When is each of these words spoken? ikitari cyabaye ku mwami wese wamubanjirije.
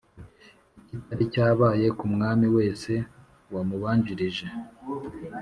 ikitari 0.89 1.23
cyabaye 1.33 1.87
ku 1.97 2.05
mwami 2.13 2.47
wese 2.55 2.91
wamubanjirije. 3.53 4.45